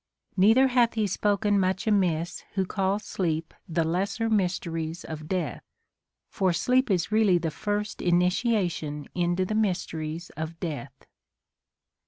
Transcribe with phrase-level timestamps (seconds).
[0.35, 5.61] Neither hath he spoken much amiss who calls sleep the lesser mysteries of death;
[6.27, 11.05] for sleep is really the first initiation into the mysteries of death.